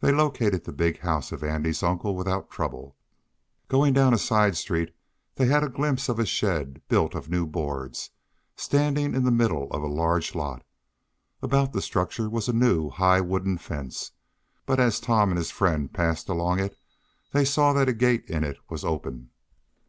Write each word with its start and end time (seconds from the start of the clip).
They 0.00 0.10
located 0.10 0.64
the 0.64 0.72
big 0.72 0.98
house 0.98 1.30
of 1.30 1.44
Andy's 1.44 1.84
uncle 1.84 2.16
without 2.16 2.50
trouble. 2.50 2.96
Going 3.68 3.92
down 3.92 4.12
a 4.12 4.18
side 4.18 4.56
street, 4.56 4.92
they 5.36 5.46
had 5.46 5.62
a 5.62 5.68
glimpse 5.68 6.08
of 6.08 6.18
a 6.18 6.26
shed, 6.26 6.82
built 6.88 7.14
of 7.14 7.30
new 7.30 7.46
boards, 7.46 8.10
standing 8.56 9.14
in 9.14 9.22
the 9.24 9.30
middle 9.30 9.70
of 9.70 9.80
a 9.80 9.86
large 9.86 10.34
lot. 10.34 10.64
About 11.40 11.72
the 11.72 11.80
structure 11.82 12.28
was 12.28 12.48
a 12.48 12.52
new, 12.52 12.90
high 12.90 13.20
wooden 13.20 13.56
fence, 13.56 14.10
but 14.66 14.80
as 14.80 14.98
Tom 14.98 15.28
and 15.30 15.38
his 15.38 15.52
friend 15.52 15.92
passed 15.92 16.28
along 16.28 16.58
it 16.58 16.76
they 17.30 17.44
saw 17.44 17.72
that 17.74 17.88
a 17.88 17.92
gate 17.94 18.24
in 18.24 18.42
it 18.42 18.58
was 18.68 18.84
open. 18.84 19.30